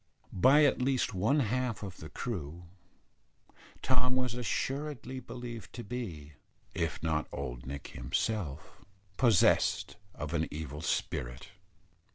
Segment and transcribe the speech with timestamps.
[0.33, 2.63] By at least one half of the crew,
[3.83, 6.33] Tom was assuredly believed to be
[6.73, 8.83] if not old Nick himself
[9.17, 11.49] possessed of an evil spirit.